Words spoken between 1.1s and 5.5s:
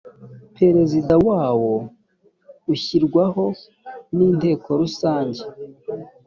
wawo ushyirwaho n inteko rusange